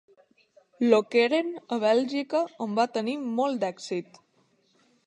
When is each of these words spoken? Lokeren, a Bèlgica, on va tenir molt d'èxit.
Lokeren, 0.93 1.51
a 1.77 1.79
Bèlgica, 1.85 2.43
on 2.69 2.75
va 2.81 2.89
tenir 2.97 3.17
molt 3.39 3.65
d'èxit. 3.67 4.21